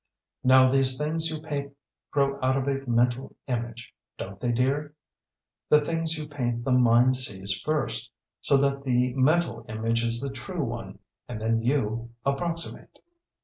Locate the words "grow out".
2.09-2.57